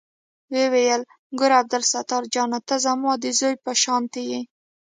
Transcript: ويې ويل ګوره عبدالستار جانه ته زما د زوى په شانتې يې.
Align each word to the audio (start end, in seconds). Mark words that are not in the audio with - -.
ويې 0.51 0.65
ويل 0.73 1.01
ګوره 1.37 1.55
عبدالستار 1.61 2.23
جانه 2.33 2.59
ته 2.67 2.75
زما 2.85 3.11
د 3.23 3.25
زوى 3.39 3.55
په 3.63 3.71
شانتې 3.83 4.21
يې. 4.31 4.41